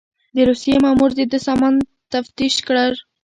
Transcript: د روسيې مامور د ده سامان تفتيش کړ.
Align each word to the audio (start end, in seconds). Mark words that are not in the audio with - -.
د 0.35 0.37
روسيې 0.49 0.75
مامور 0.83 1.11
د 1.15 1.21
ده 1.31 1.39
سامان 1.47 1.73
تفتيش 2.13 2.55
کړ. 2.67 2.89